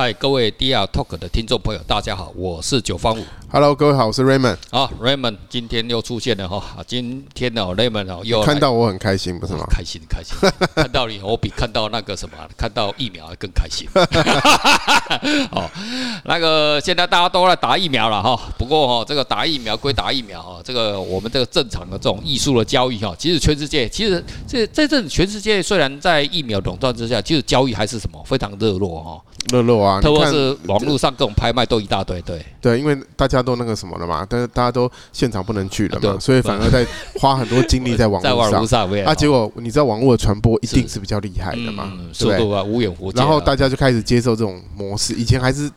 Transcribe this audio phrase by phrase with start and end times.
[0.00, 3.24] 嗨，各位 DR Talk 的听众朋友，大家好，我是九方五。
[3.50, 4.58] Hello，各位好，我是 Raymond。
[4.68, 9.64] 啊，Raymond 今天又出现了哈，今天呢，Raymond 哦又看到我很开心，不是吗？
[9.70, 10.36] 开心，开心，
[10.76, 13.88] 看到你，我比看到那个什么，看到疫苗还更开心。
[15.50, 15.66] 哦，
[16.26, 29.22] 那个现在大家都在打疫苗了哈，不过哈，这个打疫苗归打疫苗哈，这个我们这个正常的这种艺术的交易哈，其实全世界，其实这在这全世界虽然在疫苗垄断之下，其实交易还是什么非常热络哈。
[29.50, 29.98] 热络啊！
[29.98, 36.86] 特别是网络上各种拍卖都一大堆，对对，因为大家都那个什么了嘛，但是大家都现场不能去了嘛，所以反而在
[37.18, 38.64] 花很多精力在网络上。
[39.04, 43.18] 啊，结果你知道网络的传播一定是比较厉害的嘛，速度啊，无远弗届。
[43.18, 45.70] 然后大家就开始接受这种模式，以前还是。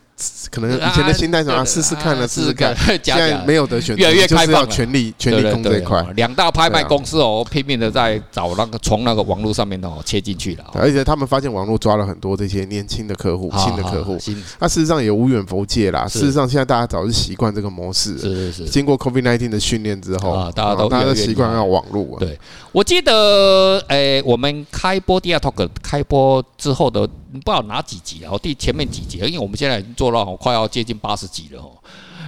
[0.50, 2.76] 可能以前的心态什么，试试看了，试试看。
[3.02, 6.04] 现在没有得选择，越来越开放，权力权力攻这一块。
[6.14, 10.64] 两大拍卖公司哦，拼命的在找那个从那个网络上面哦切进去了。
[10.74, 14.16] 而且他们发现网络抓了很多这些年轻的客户，新的客户。
[14.60, 16.06] 那事实上也无远弗届啦。
[16.06, 18.16] 事实上现在大家早就习惯这个模式。
[18.18, 18.64] 是是是。
[18.66, 22.18] 经过 COVID-19 的训练之后，大家都大家都习惯要网络。
[22.20, 22.38] 对，
[22.70, 27.08] 我记得诶，我们开播第二 Talk 开播之后的。
[27.40, 28.32] 不知道哪几集啊？
[28.38, 31.72] 第前面几集，因为我们现在已经做到快要接近八十集了哦。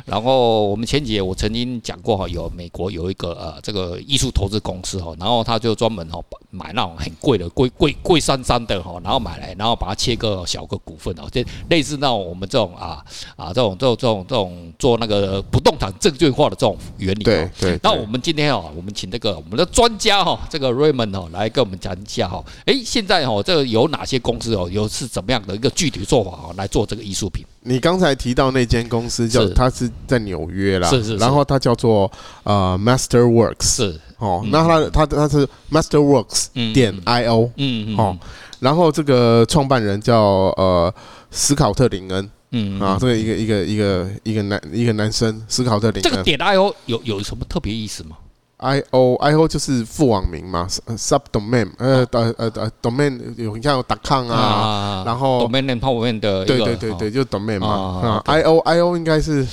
[0.05, 17.25] 然后我们前几节我曾经讲过哈，有美国有一个呃这个艺术投资公司哈，然后他就专门哈买那种很贵的贵贵贵山山的哈，然后买来然后把它切个小个股份哦，就类似那种我们这种啊啊这种这种这种这种做那个不动产证券化的这种原理。
[17.25, 17.79] 对对。
[17.83, 27.45] 那我们今天哦，我们请这个我们的专家哈，这个 Raymond 哦来跟我们讲一下哈，哎，现在哈这个有哪些公司哦，有是怎么样的一个具体做法哈来做这个艺术品？
[27.65, 32.11] 你刚才提到那间公司叫它是在纽约啦，是是，然后它叫做
[32.45, 34.01] 呃 Masterworks，是。
[34.19, 38.17] 哦，那它它它是 Masterworks 点 I O，嗯嗯，哦，
[38.61, 40.23] 然后这个创办人叫
[40.57, 40.95] 呃
[41.31, 48.17] 斯考特林恩，嗯啊，这个一个一个一个一个男一个男生斯考特林恩，这个点 I O 有有什么特别意思吗
[48.59, 50.67] ？I O I O 就是副网名嘛
[50.97, 59.47] ，subdomain，呃呃呃呃，domain 有你看有 .com 啊，然后 domain name 后面的对对对对，就是 domain 嘛，I O I O 应该是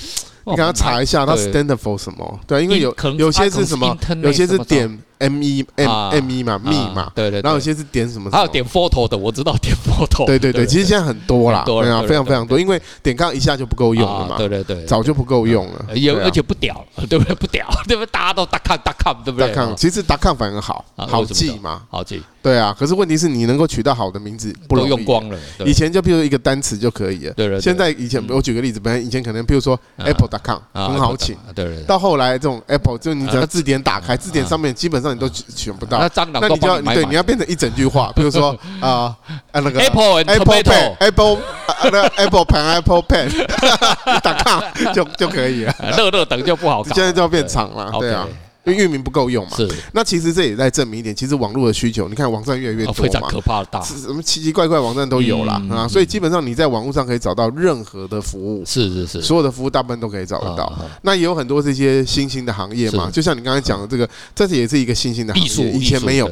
[0.44, 2.40] 你给他查一下，它 stand for 什么？
[2.46, 4.98] 对，因为有有些是什么，有些是点。
[5.22, 8.30] M 一 M m e 嘛，密码，对对，然后有些是点什么？
[8.30, 10.24] 还有点 photo 的，我知道点 photo。
[10.26, 17.34] 对对对，其实现在很多啦，对啊，非常非常多，因为点杠一下就不够用了嘛，对对对，早就不够用了，也而且不屌， 对不对？
[17.36, 18.10] 不屌， 对不对？
[18.10, 22.22] 大家都 .com .com，对不对？.其实 .com 反而好，好记嘛，好记。
[22.42, 25.38] 对啊，可是问题是你能够取到好的名字，不容易用光了。
[25.64, 27.60] 以前就比如一个单词就可以了，对对。
[27.60, 31.82] 现在以前我举个例子，本来以前可能比如说 Apple.com 很好请，对对。
[31.84, 35.98] 到后来这种 Apple 就你只要字典打开，字典上面基本上你都选不到。
[35.98, 39.16] 那蟑螂那你就要对你要变成一整句话，比如说 啊
[39.52, 41.38] 啊那个 Apple Apple Pen Apple
[41.84, 45.74] 那个 Apple Pen Apple Pen.com 就就可以了。
[45.96, 48.26] 乐乐等就不好，现在就要变长了，对啊。
[48.64, 49.68] 因为域名不够用嘛，是。
[49.92, 60.72] 那其实这也在证明一点，其实网络的需求，你看网站越来越多嘛，非常可怕的大，什么奇奇怪怪网站都有啦啊，所以基本上你在网络上可以找到任何的服务，是是是，所有的服务大部分都可以找得到。
[61.02, 66.28] 那也有很多这些新兴的行业嘛，就像你刚才讲的这个，这是也是一个新兴的行业，以前没有，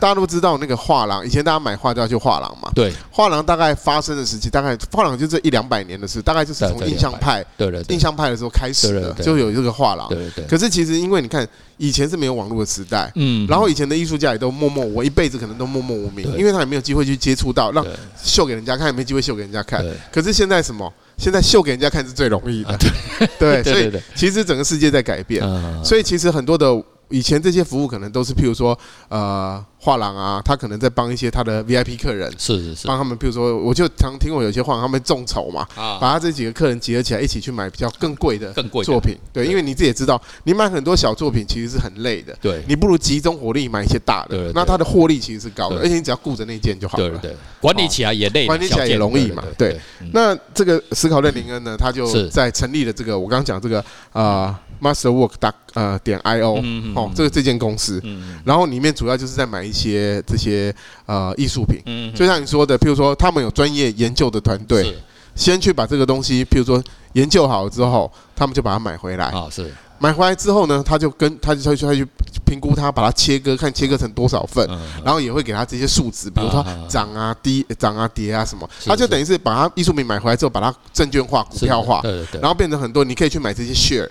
[0.00, 10.44] 大家都知道那个画廊，以前大家买画都要去画廊嘛，对，画廊大概发生的时期，大概画廊就这一两百年的事，大概就是从印象派，对对，印象派的时候开始的，就有这个画廊，对对。
[10.46, 11.46] 可是其实因为你看。
[11.76, 17.84] 以前是没有网络的时代，嗯，然后以前的艺术家也都默默，我一辈子可能都默默无名，因为他也没有机会去接触到，让
[18.22, 19.84] 秀给人家看，也没机会秀给人家看。
[20.12, 20.92] 可是现在什么？
[21.16, 22.78] 现在秀给人家看是最容易的，
[23.38, 25.42] 对，所以其实整个世界在改变，
[25.84, 26.82] 所以其实很多的。
[27.08, 28.78] 以前这些服务可能都是，譬如说，
[29.08, 49.78] 呃，画廊啊，他可能在帮一些他的 VIP 客人，是是是，帮他们，譬如说，我就常听过有些画廊他们众筹嘛，啊，把他这几个客人集合起来，一起去买比较更贵的更贵作品，对，因为你自己也知道，你买很多小作品其实是很累的，对，你不如集中火力买一些大的，那它的获利其实是高的，而且你只要顾着那件就好了，对对，管理起来也累，管理起来也容易嘛，对。
[50.12, 54.58] 那这个思考的林恩呢，他就在成立了这个，我刚刚讲这个啊。
[54.82, 56.60] Masterwork 打呃点 I O
[56.94, 58.02] 哦，这个这间公司，
[58.44, 60.74] 然后里面主要就是在买一些这些
[61.06, 61.80] 呃艺术品，
[62.14, 64.96] 就像你说的，譬如说他们有专业研究的团队，
[65.34, 66.82] 先去把这个东西，譬如说
[67.12, 69.26] 研究好了之后，他们就把它买回来。
[69.26, 69.72] 啊，是。
[69.96, 72.06] 买回来之后呢，他就跟他就他就他去。
[72.46, 74.68] 评估它，把它切割，看切割成多少份，
[75.02, 84.06] 然后也会给他这些数值，比如说涨啊、低、涨啊、跌啊什么，他就等于是把它艺术品买回来之后，把它证券化、股票化对对，然后变成很多，你可以去买这些 share，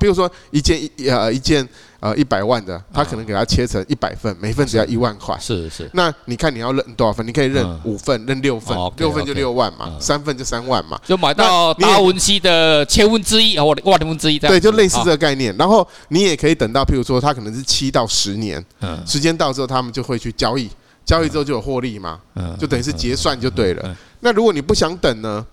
[0.00, 1.66] 比如说一件一呃一件
[2.04, 5.34] 呃一百万的，他可能给他切成一百份，每份只要一万块。
[5.40, 5.88] 是是。
[5.94, 7.26] 那你看你要认多少份？
[7.26, 11.00] 你可以认五份，认六份，六份就六万嘛，三份就三万嘛。
[11.06, 14.38] 就买到达文西的千分之一或万分之一。
[14.38, 15.56] 对，就类似这个概念。
[15.56, 18.62] 然后你也可以等到，譬如说他可能是七到十年，
[19.06, 20.68] 时间到之后他们就会去交易，
[21.06, 22.20] 交易之后就有获利嘛，
[22.60, 23.96] 就等于是结算就对了。
[24.20, 25.46] 那如果你不想等呢？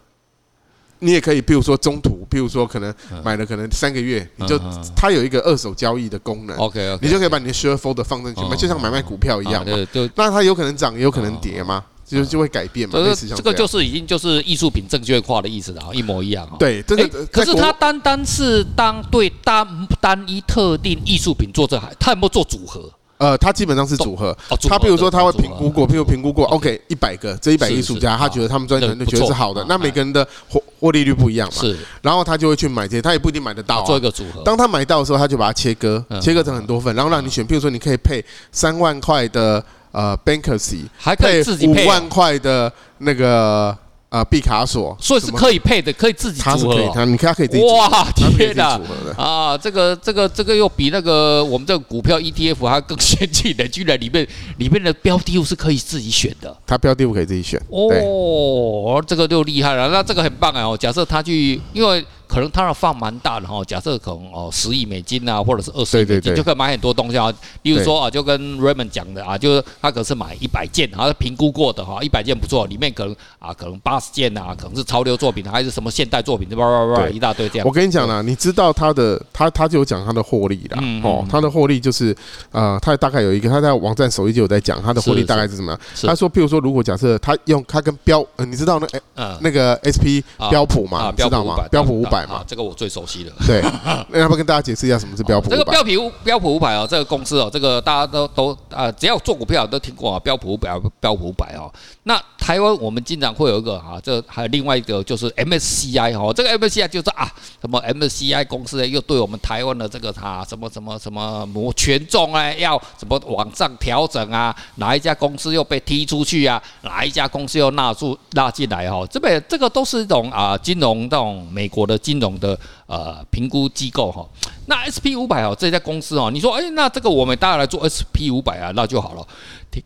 [1.03, 2.93] 你也可以，譬如说中途，譬如说可能
[3.23, 4.59] 买了可能三个月，你就
[4.95, 9.75] 它有一个二手交易的功能，OK，你就可以把你的 share folder 放进去嘛，就像买卖股票一样嘛。
[9.91, 12.93] 就那它有可能涨，也有可能跌嘛，就就会改变嘛。
[12.93, 16.47] 这这个就是已经就是艺术品证券化的意思了，一模一样。
[16.59, 19.67] 对，这个可是它单单是当对单
[19.99, 22.91] 单一特定艺术品做这还，它有没有做组合？
[23.21, 24.35] 呃，他基本上是组合，
[24.67, 34.41] 他比如说他会评估过，譬如评估过，OK，一百个这一百艺术家，他觉得他们专业团队觉得是好的，那每个人的获获利率不一样嘛，是，然后他就会去买这些，他也不一定买得到，做一个组合。
[34.41, 43.77] 当他买到的时候，他就把它切割，切割成很多份，然后让你选，譬如说你可以配三万块的呃 Banksy，还可以自己配五万块的那个。
[44.11, 46.91] 啊，毕卡索，所以是可以配的，可以自己组合。
[46.93, 48.77] 他你看，他可以自己哇，天哪！
[49.15, 54.27] 啊，这个这个这个又比那个我们这个股票 ETF 还更先进的，居然里面
[54.57, 56.53] 里面的标的物是可以自己选的。
[56.67, 57.57] 它标的物可以自己选。
[57.69, 59.87] 哦，这个就厉害了。
[59.87, 60.63] 那这个很棒啊！
[60.63, 62.05] 哦，假设他去，因为。
[62.31, 67.29] 可能他的放蛮大的哈，假设可能哦十亿美金啊，或者是二十亿美金，就可以买很多东西啊。
[67.63, 77.67] 例如说啊，就跟 Raymond 讲的啊，就是他可是买一百件，然后评估过的哈，一百件不错，里面可能啊可能八十件啊，可能是潮流作品，还是什么现代作品，叭叭叭一大堆这样。
[77.67, 82.15] 我跟你讲啦，你知道他的他他就有讲他的获利啦，哦，他的获利就是
[82.51, 85.81] 呃，他大概有一个他在网站首页就有在讲他的获利大概是什么样。
[86.03, 91.55] 他说，譬如说，如果假设他用他跟标，你知道那哎那个 SP 标普嘛，知道吗？
[91.69, 93.01] 标普五百嘛，这个我最熟。
[93.05, 93.61] 悉的 对，
[94.09, 95.49] 那要不要跟大家解释一下什么是标普？
[95.49, 101.69] 这个标普标普五百哦，这个公司哦，这个大家都都啊，只要做股票都听过啊，标普五百标普五百哦。
[102.03, 107.29] 那台湾我们经常会有一个啊，这还有另外一个就是 MSCI 哦，这个 MSCI 就是啊，
[107.59, 122.59] 什么 MSCI 公司呢，又对我们台湾的这个啊什么什么什么摩权重啊，要什么往上调整啊，哪一家公司又被踢出去啊，哪一家公司又纳入纳进来哈，这边这个都是一种啊金融这种美国的金金融的。
[122.87, 124.27] 呃，评估机构哈，
[124.65, 129.25] 那 S P 五百哦，这家公司哦，你说，哎，那这个我们大家来做 S P 五百啊，那就好了。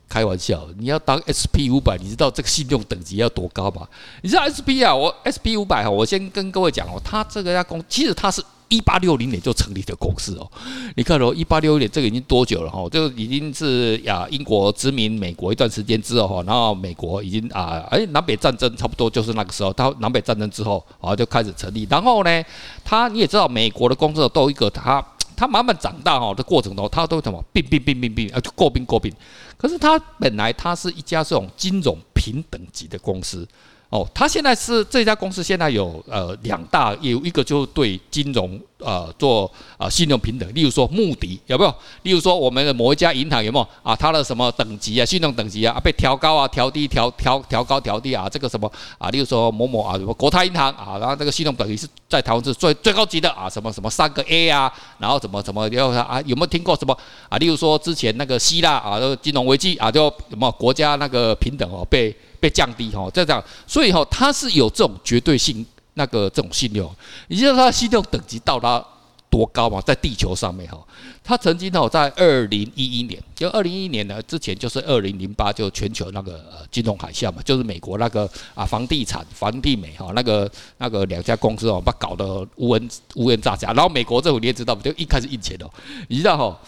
[0.10, 3.88] 开玩笑，你要当 S P 五百，你知道这个信用等级要多高吗？
[4.24, 8.44] 你知道 S P 啊，我 S P 五百哈，我先跟各位讲哦，他这个家公，其实他是。
[8.67, 10.51] 一八六零年就成立的公司哦，
[10.95, 12.88] 你看哦，一八六零年这个已经多久了哈？
[12.89, 21.88] 就已经是呀，英国殖民美国一段时间之后哈，然后美国已经啊，哎，南北战争差不多就是那个时候，到南北战争之后啊就开始成立。
[21.89, 22.44] 然后呢，
[22.83, 29.13] 他你也知道，美国的公司都有一个他，他慢慢长大哈的过程中，他都什么并并并并并啊，就过并过并。
[29.57, 33.47] 可是他本来他是一家这种金融平等级的公司。
[33.90, 41.74] 哦，他现在是这家公司，现在有呃两大有，一个就是对金融呃做啊信用平等，例如说穆迪有没有？
[42.02, 43.96] 例如说我们的某一家银行有没有啊？
[43.96, 49.10] 它的什么等级啊，信用等级啊，被调高啊，调低，调调调高，调低啊，这个什么啊？
[49.12, 56.20] 例如说某某啊，什么国泰银行啊，然后这个信用等级是在台湾是最最高级的啊，什么什么三个 A 啊，然后怎么怎么要啊？
[56.26, 56.98] 有没有听过什么
[57.30, 57.38] 啊？
[57.38, 62.13] 例如说之前那个希腊啊，金融危机啊，就什么国家那个平等哦被。
[62.46, 66.88] 被降低哈，这样，所以哈，它是有这种绝对性那个这种信用，
[67.28, 68.86] 你知道它的信用等级到达
[69.32, 69.82] 多高吗？
[69.82, 70.78] 在地球上面哈，
[71.24, 80.48] 它曾经哈在二零一一年，就二零一一年呢之前就是二零零八，就全球那个呃金融海啸嘛，就是美国那个啊房地产房地美哈那个
[80.78, 85.68] 那个两家公司哦把搞得乌烟乌烟瘴气，然后美国政府你也知道，就一开始印钱哦，
[86.10, 86.60] 你知道哈，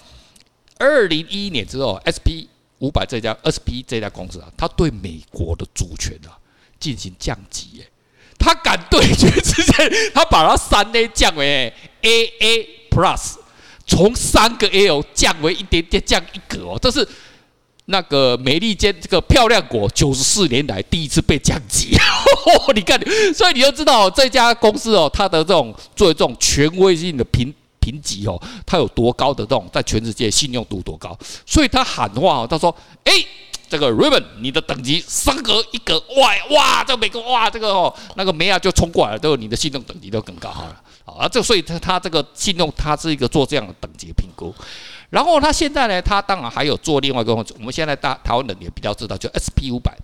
[0.80, 2.50] 二零一一年之后 SP。
[2.80, 6.38] 五百这家 SP 这家公司啊，他对美国的主权啊
[6.80, 7.86] 进行降级，哎，
[8.38, 13.38] 他敢对全世界，他把它三 A 降为 AA Plus，
[13.86, 17.08] 从三个 L 降为一点点降一格哦，这是
[17.86, 21.98] 那个美利坚这个漂亮国九十四年来第一次被降级，
[22.76, 23.00] 你看，
[23.34, 27.54] 所以你就知道这家公司哦，它的这种作为这种权威性的评。
[27.88, 32.76] 评级哦，他有多高的这种，在全世界信用度多高，所以他喊话哦，他说
[33.06, 33.14] ：“哎，
[33.70, 44.54] 这个 Raven，你的等级升格一格，哇哇，这个美国哇，这个哦，那个梅亚就冲过来了，都你的信用等级都更高好了啊，这所以他他这个信用，他是一个做这样的等级评估，
[45.10, 49.98] 然后他现在呢，他当然还有做另外一个，我们现在大台湾人也比较知道，就 SP 五百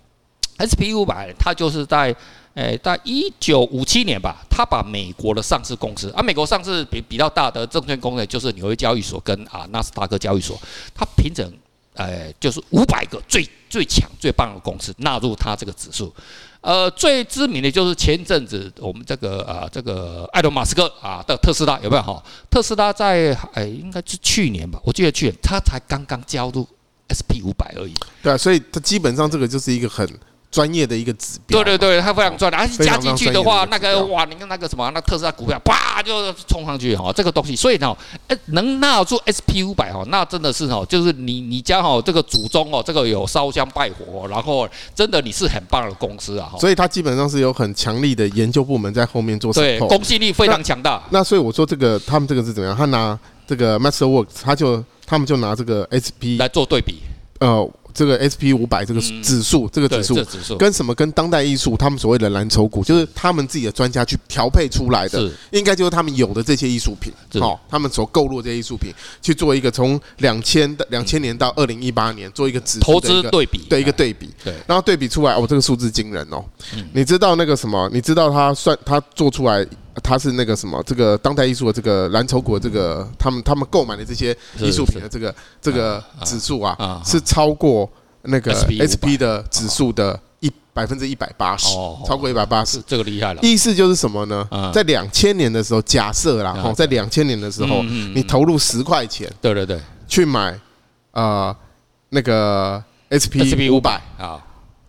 [0.56, 2.14] ，SP 五百，它就是在
[2.54, 10.56] 诶，在一九五七年吧，他把美国的上市公司，啊，美国上市比比较大的证券公司就是纽约交易所跟啊纳斯达克交易所，
[10.94, 11.52] 他评审，
[11.94, 16.14] 诶，就是五百个最最强最棒的公司纳入他这个指数。
[16.60, 22.22] 呃，最知名的就是前阵子我们这个啊，这个埃隆马斯克啊的特斯拉有没有哈？
[22.48, 26.64] 特斯拉在哎，应该是去年吧，我记得去年他才刚刚加入
[27.10, 27.92] SP 五百而已。
[28.22, 30.08] 对啊，所以它基本上这个就是一个很。
[30.54, 37.92] 专业的一个指标，对对对，它非常专业，而且加进去的话，那个哇，你看那个什么，那特斯拉股票啪就冲上去哈，这个东西，所以呢，
[38.28, 51.02] 哎，能纳入 SP 五百哈，那真的是哈，就是你你家哈这个祖宗哦，这个有烧香拜佛，然后真的你是很棒的公司啊，所以它基本上是有很强力的研究部门在后面做，对，公信力非常强大。
[51.10, 52.76] 那所以我说这个他们这个是怎么样？
[52.76, 57.00] 他拿这个 Masterworks，他就他们就拿这个 SP 来做对比，
[57.40, 57.68] 呃。
[57.94, 60.16] 这个 SP 五百这个指数，这个指数
[60.58, 60.92] 跟什么？
[60.94, 76.44] 跟当代艺术他们所谓的蓝筹股，就是他们自己的专家去调配出来的，应该就是他们有的这些艺术品，好，他们所购入的这些艺术品去做一个从两千的两千年到二零一八年做一个指数的一个投资对比，对一个对比，对，然后对比出来，哦，这个数字惊人哦，
[76.92, 77.88] 你知道那个什么？
[77.92, 79.64] 你知道他算他做出来？
[80.02, 87.88] 他是那个什么，这个当代艺术的这个蓝筹股的这个，他们他们购买的这些艺术品的这个这个指数啊，是超过
[88.22, 91.68] 那个 SP 的指数的一百分之一百八十，
[92.06, 93.40] 超过一百八十，这个厉害了。
[93.42, 94.48] 意思就是什么呢？
[94.74, 100.58] 在两千年的时候，假设啦，哈，在两千年的时候，你投入十块钱，对对对，去买
[101.12, 101.54] 呃
[102.08, 104.02] 那个 SP 五百。
[104.18, 104.42] 啊。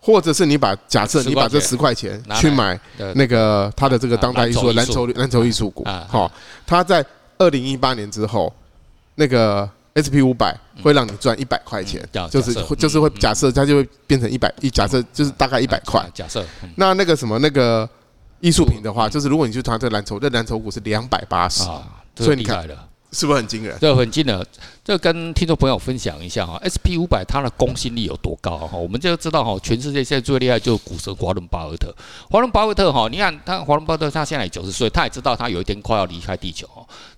[0.06, 2.80] 或者是你把假设你把这十块钱去买
[3.16, 6.32] 那个他的这个当代艺术蓝筹蓝筹艺术股，好，
[6.64, 7.04] 他在
[7.40, 8.54] 二零一八年之后，
[9.16, 16.08] 那个 SP 五百会让你赚一百块钱，就是就是会假设它就会变成一百一，假设就是大概一百块。
[16.14, 16.46] 假设
[16.76, 17.90] 那那个什么那个
[18.42, 21.64] 艺术品的话，就是如果你去谈这蓝筹，这蓝筹股是两百八十，
[22.16, 22.64] 所以你看。
[23.16, 23.80] 是不是很惊人？
[23.80, 24.46] 对很惊人，
[24.84, 28.78] 这跟听众朋友分享一下哈，SP 五百它的公信力有多高哈？
[28.78, 31.96] 我们就知道哈，全世界现在最厉害就是股神华伦巴菲特。
[32.30, 36.68] 华伦巴菲特哈，你看他华伦巴菲特他现在九十岁，他也知道他有一天快要离开地球，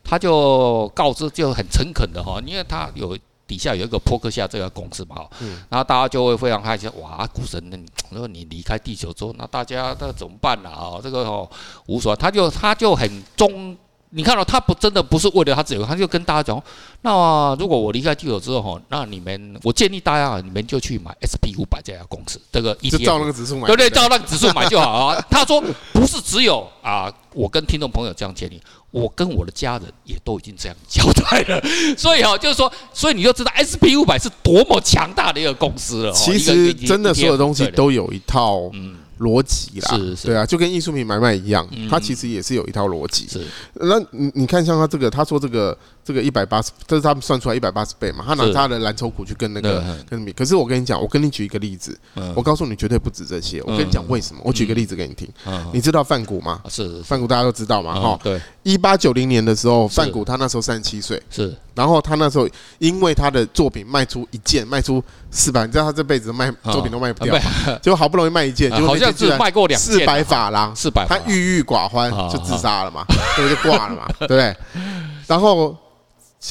[0.03, 7.59] 他就告知就很诚恳的哈，因为他有底下有一个波克下这个公司嘛，嗯，然后大家就会非常开心，哇，股神，
[8.11, 10.69] 那你离开地球之后，那大家那怎么办呢？
[10.69, 11.49] 啊，这个哦
[11.87, 13.75] 无所谓，他就他就很忠。
[14.17, 16.61] 你看到、哦、他不真的不是为了他自己，他就跟大家讲，
[17.03, 23.89] 那、啊、如果我离开地球之后哈，那你们我建议大家啊，你们就去买 SP 五百这家公司，这个 ETF，就照那个指数买，对不对？
[23.91, 25.23] 照那个指数买就好啊。
[25.29, 25.61] 他说
[25.93, 28.59] 不是只有啊，我跟听众朋友这样建议，
[28.89, 31.61] 我跟我的家人也都已经这样交代了。
[31.95, 36.11] 所以哈、哦，就是说，所以你就知道 SP 五百是多么强大的一个公司了。
[36.11, 38.69] 其实真的所有东西都有一套。
[38.73, 38.97] 嗯。
[39.19, 43.27] 逻辑啦，是是对啊，就跟艺术品买卖一样，它其实也是有一套逻辑。
[43.27, 48.23] 是，那你你看像他这个，他说这个这个一百八十，这是他们算出来一百八十倍嘛？
[48.25, 50.31] 他拿他的蓝筹股去跟那个跟比。
[50.31, 51.99] 可是我跟你讲，我跟你举一个例子，
[52.33, 53.61] 我告诉你绝对不止这些。
[53.63, 54.41] 我跟你讲为什么？
[54.45, 55.27] 我举个例子给你听。
[55.73, 56.61] 你知道梵谷吗？
[56.69, 57.99] 是梵谷，大家都知道嘛？
[57.99, 58.41] 哈，对。
[58.63, 61.21] 一八九零年的时候，梵谷他那时候三十七岁。
[61.29, 61.53] 是。
[61.75, 62.49] 然后他那时候
[62.79, 67.37] 因为他的作品卖出一件卖出四百，你知道他这辈子卖作品都卖不掉，
[67.81, 68.97] 结果 好不容易卖一件，就。
[69.17, 73.03] 是卖过两四百法郎，四百，他郁郁寡欢就自杀了嘛，
[73.35, 73.55] 对不对？
[73.55, 74.55] 就挂了嘛，对不对？
[75.25, 75.75] 然后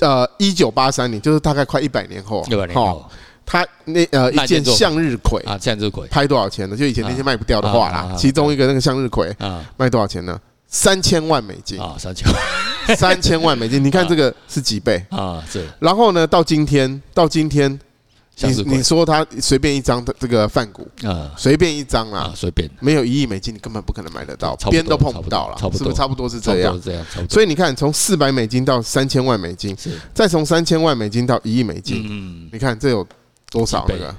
[0.01, 3.05] 呃，一九八三年，就是大概快一百年后，一百年后，
[3.45, 6.77] 他那呃一件向日葵啊，向日葵拍多少钱呢？
[6.77, 10.39] 就以前那些卖不掉的画啦，其中一个那个向日葵啊，卖多少钱呢？
[10.69, 15.43] 三千万美金啊，三千万，三千万美金，你看这个是几倍啊？
[15.51, 15.67] 是。
[15.79, 17.79] 然后呢，到今天，到今天。
[18.43, 22.71] 你你说他随便一张的这个饭股啊，随便一张啊，随便。
[22.81, 25.95] 没有一亿美金，你根本不可能买得到，边都碰不到了，是不是？
[25.95, 26.79] 差不多是这样？
[26.85, 29.75] 这样，所以你看，从四百美金到三千万美金，
[30.13, 33.07] 再从三千万美金到一亿美金，嗯，你看这有
[33.59, 34.15] 多少那个？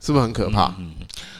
[0.00, 0.74] 是不是很可怕？
[0.78, 0.92] 嗯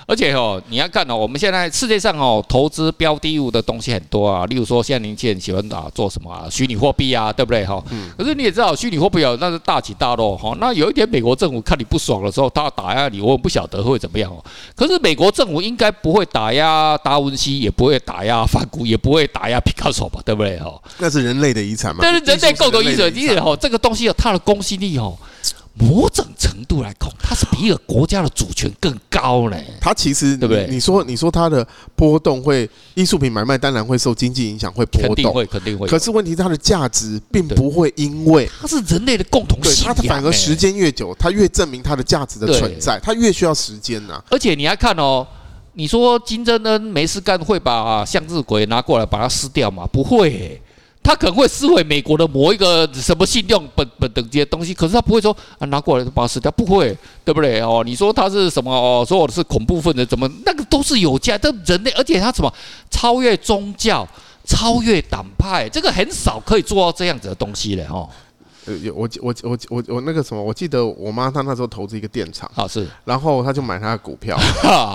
[0.07, 4.45] 而且哦，你要看哦，我们现在世界上哦，投资标的物的东西很多啊。
[4.45, 7.83] 例如说，现在年轻人喜欢啊做什么啊，虚拟货币啊，对不对哈？
[7.91, 8.11] 嗯。
[8.19, 10.55] 可是你也知道，虚拟货币啊，那是大起大落哈。
[10.61, 14.45] 那有一点，美国政府看你不爽的时候，他要打压你，我也不晓得会怎么样哦。
[14.77, 20.21] 可是美国政府应该不会打压达文西，也不会打压梵谷，也不会打压皮卡索吧？
[20.23, 20.71] 对不对哈？
[20.99, 22.01] 那是人类的遗产嘛。
[22.03, 25.17] 但是人类共同遗产，因为哈，这个东西有它的公信力哦。
[25.77, 29.57] 某种程度来控，它是比一个国家的主权更高呢。
[29.81, 30.69] 它其实对不对？
[30.71, 31.67] 你说你说它的
[31.97, 35.89] 波动会，艺术品买卖当然会受经济影响，会波动，肯定会，肯定会。
[35.89, 44.23] 可是问题是它的价值并不会因为它是人类的共同对，它反而时间越久，它越证明它的价值的存在，它越需要时间呐。
[44.31, 45.27] 而且你还看哦，
[45.73, 49.89] 你说金正恩没事干会把向日葵拿过来把它撕掉吗？
[49.93, 50.61] 不会、欸。
[51.05, 57.61] 他可能会撕毁美国的某一个什么信用本本等级的东西，可是他不会说啊拿过来就把它撕掉，不会，对不对？
[57.61, 58.73] 哦，你说他是什么？
[58.73, 62.53] 哦，说我是恐怖分子，怎么那个都是有价这人类，而且他什么
[62.91, 64.09] 超越宗教、
[64.47, 68.09] 超越党派，这个很少可以做到这样子的东西的哦。
[68.67, 74.39] 呃，有我我我我我那个什么，我记得我妈她那时候投资一个电厂，啊是，然后她就买她的股票，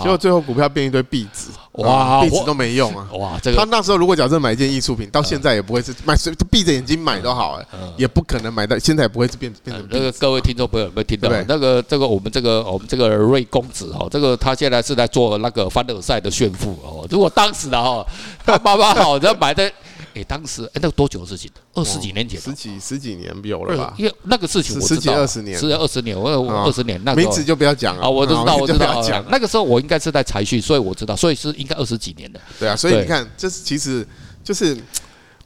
[0.01, 6.15] 结果最后股票变一堆壁纸，哇，壁纸都没用啊，哇，这个她那时候如果假设买一件艺术品，到现在也不会是买，
[6.49, 7.61] 闭着眼睛买都好，
[7.95, 9.88] 也不可能买到，现在也不会是变变成。
[9.91, 11.29] 那个各位听众朋友有没有听到？
[11.47, 18.03] 那个这个我们这个我们这个瑞公子哈，这个他现在是在做那个凡尔赛的炫富哦，如果当时的哈，
[18.43, 19.71] 他爸爸好像买的。
[20.19, 21.49] 哎，当时哎，那个多久的事情？
[21.73, 23.93] 二十几年前，十几十几年有了吧？
[23.97, 26.29] 因为那个事情我知道，十几二十年，十几二十年，我
[26.65, 29.25] 二十年那个名字就不要讲了啊，我都知道，我知道。
[29.29, 32.39] 那个时候我应该是在财讯，所以我知道，所以是应该二十几年的。
[32.59, 34.05] 对啊，所以你看，这是其实
[34.43, 34.77] 就是。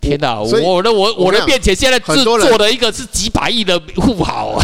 [0.04, 0.40] 天哪！
[0.42, 4.60] 我的我我的面前现在是做的一个是几百亿的富豪，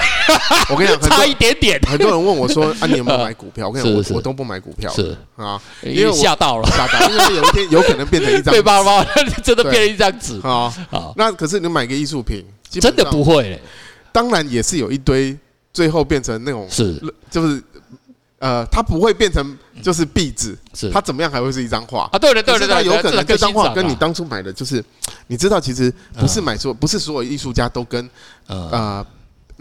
[0.70, 1.80] 我跟你讲， 差一点点。
[1.88, 4.92] 很多人问我说：“啊，你有没有买股票？”我跟你讲，我我都不买股票。
[4.92, 8.84] 是啊，因为吓到了，吓到，因为有一天 有可能变成一张对吧？
[9.42, 10.72] 真的变成一张纸啊！
[11.16, 13.60] 那可是你买个艺术品，真的不会。
[14.12, 15.38] 当然也是有一堆，
[15.72, 17.64] 最后变成那种是就是。
[18.40, 22.18] 呃，它不会变成就是壁纸，是它怎么样还会是一张画啊？
[22.18, 24.84] 对的，对的，它有可能这张画跟你当初买的就是，
[25.28, 28.10] 你知道，其实不是买错，不是所有艺术家都跟
[28.48, 29.06] 呃。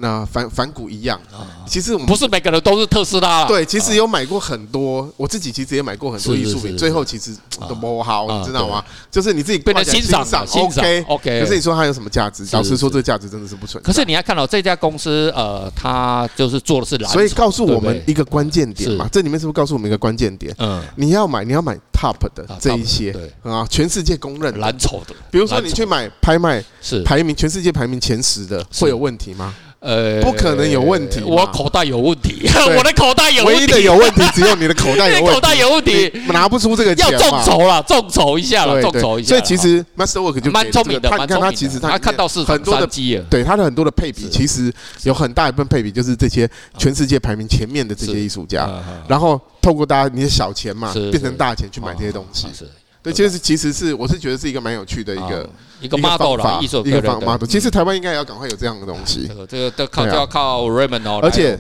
[0.01, 1.21] 那反反骨一样，
[1.67, 3.45] 其实我们不是每个人都是特斯拉。
[3.47, 7.37] 对，其实有买过很多，我自己其实也买过很多艺术品，最后其实
[7.69, 8.85] 都不好，你知道吗？
[9.11, 11.41] 就是你自己变得欣赏，OK OK。
[11.41, 12.47] 可是你说它有什么价值？
[12.53, 13.87] 老实说，这个价值真的是不存在。
[13.87, 19.09] 可是你要看到这家公司，呃，它就是做的是蓝，所以告诉我们一个关键点嘛。
[19.11, 20.55] 这里面是不是告诉我们一个关键点？
[20.59, 23.13] 嗯，你要买，你要买 top 的这一些，
[23.43, 25.15] 啊，全世界公认蓝筹的。
[25.33, 29.53] 比如说你去买拍卖，是排名全世界排名前十的，会有问题吗？
[29.81, 31.23] 呃，不可能有问题。
[31.23, 33.61] 我口袋有问题， 我的口袋有问题。
[33.61, 35.31] 唯一的有问题只有你的口袋有问题。
[35.33, 37.09] 口袋有问题，拿不出这个钱。
[37.11, 39.29] 要众筹了，众筹一下了，众筹一下。
[39.29, 44.73] 所以其实 Masterwork 就蛮聪明的，他看他其实他看到是很多的机，对他的很多的配比，其实
[45.05, 48.69] 有很大一部分配比就是这些全世界排名前面的这些艺术家，
[49.07, 52.49] 然后透过大家你的小钱嘛，变成大钱去买这些东西。
[53.03, 55.49] 对，其实其实是我是觉得是一个蛮有趣的一个。
[55.81, 57.47] 一个 model 了，艺术一个方 model。
[57.47, 59.31] 其实台湾应该也要赶快有这样的东西。
[59.49, 61.21] 这个都靠就要靠 Raymond 哦。
[61.23, 61.57] 而且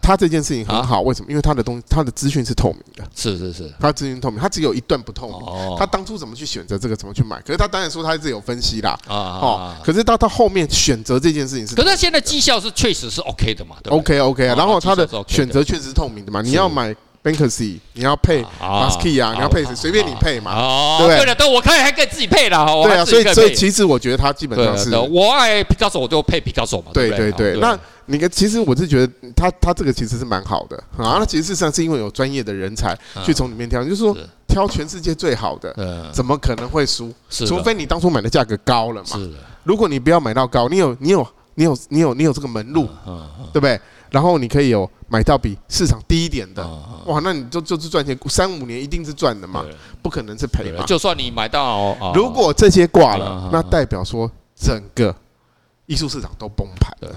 [0.00, 1.26] 他这件事情很好，为什么？
[1.28, 3.02] 因为他的东他的资讯是透明的。
[3.12, 5.76] 是是是，他资讯透明，他只有一段不透明。
[5.76, 7.40] 他当初怎么去选择这个，怎么去买？
[7.40, 8.96] 可是他当然说他是有分析啦。
[9.08, 11.74] 啊哦，可是到他后面选择这件事情是。
[11.74, 16.40] 可是他现在绩效是确实是 OK 的嘛？OK OK 啊，然后他的选择确实是透明的嘛？
[16.40, 16.94] 你要买。
[17.26, 19.74] Banksy，你要配 Basquiat 你要配谁？
[19.74, 21.16] 随便你配嘛，对不对？
[21.16, 22.56] 对的，都，我可以还可以自己配的。
[22.84, 26.92] 对啊，所以所以其实我觉得他基本上是，我爱皮卡索，我就配皮卡索嘛。
[26.94, 31.18] 对对对，那你看，其实我是觉得他他这个其实是蛮好的啊。
[31.18, 35.74] 那其实事实上是因为有专业的人才去从里面挑，就是说挑全世界最好的，
[36.12, 37.12] 怎么可能会输？
[37.28, 39.20] 除非你当初买的价格高了嘛。
[39.64, 42.88] 如果你不要买到高，你有你有你有你有你有这个门路，
[43.52, 43.80] 对不对？
[44.10, 46.66] 然后你可以有买到比市场低一点的，
[47.06, 49.64] 哇，那你就就是赚钱，三五年一定是赚的嘛，
[50.02, 50.84] 不可能是赔嘛。
[50.86, 55.14] 就算你买到，如果这些挂了，那代表说整个
[55.86, 57.16] 艺术市场都崩盘了。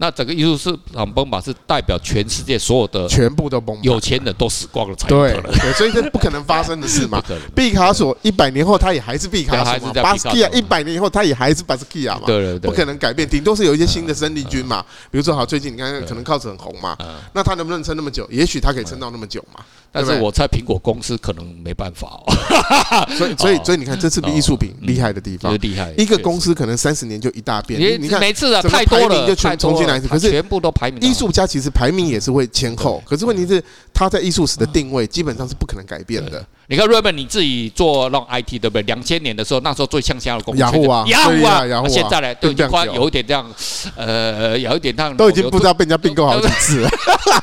[0.00, 5.36] 那整个艺术市场崩盘是代表全世界所有的全部都崩，有钱人都死光了才对，
[5.76, 7.20] 所以这不可能发生的事嘛。
[7.52, 14.84] 毕卡索一百年后他也还是毕卡索嘛，巴斯蒂亚一百年以后他也还是巴斯蒂亚嘛，对对对，不可能改变，顶多是有一些新的生力军嘛。
[15.10, 16.96] 比如说好，最近你看可能靠着很红嘛，
[17.32, 18.24] 那他能不能撑那么久？
[18.30, 19.64] 也许他可以撑到那么久嘛。
[19.90, 25.52] 但是我猜苹果公司可能没办法哦，所以 所以所以你看，这是比艺术品厉害的地方。
[25.60, 28.00] 厉害，一个公司可能三十年就一大变。
[28.00, 31.00] 你看每次啊，太多了，就全重新可是全部都排名。
[31.00, 33.62] 艺术家其实排名也是会前后，可是问题是
[33.94, 36.44] 他在艺术史的定位基本上是不可能改变的。
[36.70, 38.82] 你看瑞文，你自己做那种 IT 对不对？
[38.82, 43.50] 两千年的时候，那时候最呛声的公司，雅虎啊，雅虎啊，现在呢，都已经有一点这样，
[43.96, 46.90] 呃，有一点这样，都已经不知道被人家并购好几次了，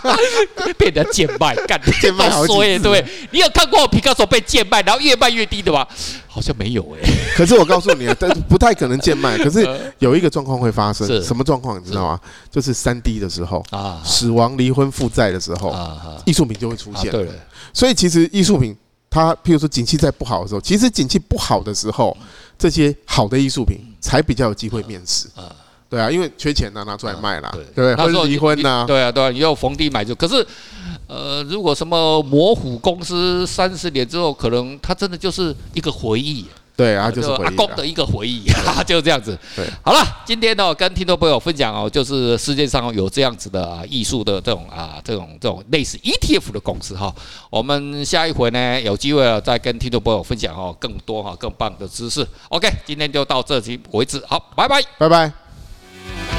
[0.77, 3.03] 被人家贱卖，干 贱卖好几次，对。
[3.31, 5.87] 你有看过皮卡索被贱卖，然后越卖越低的吗？
[6.27, 7.09] 好像没有哎。
[7.35, 9.35] 可是我告诉你啊，但不太可能贱卖。
[9.41, 12.19] 可是有一个状况会发生，什么状况你知道吗？
[12.51, 17.09] 就是三 D 的时候啊，死亡、离婚、负债的时候啊，艺术品就会出现。
[17.09, 17.27] 对。
[17.73, 18.75] 所以其实艺术品，
[19.15, 22.15] 它譬如说景气在不好的时候，其实景气不好的时候，
[22.59, 25.29] 这些好的艺术品才比较有机会面世。
[25.87, 27.49] 对啊，因为缺钱呐，拿出来卖啦。
[27.73, 27.95] 对。
[27.95, 28.83] 或者离婚呐。
[28.85, 30.13] 对啊，对啊，你要逢低买就。
[30.15, 30.45] 可是。
[31.07, 36.47] 呃，如果什么模糊公司三十年之后，可能它真的就是一个回忆。
[36.75, 39.37] 对啊，就是阿公的一个回忆，哈， 就是这样子。
[39.55, 47.13] 对，好了，今天呢，跟听众朋友分享哦，就是世界上有这样子的艺术的这种啊，这种这种类似 ETF 的公司哈。
[47.49, 52.27] 我们下一回呢，有机会再跟听众朋友分享哦，更多哈，更棒的知识。
[52.49, 56.34] OK，今天就到这里为止，好，拜拜，拜拜。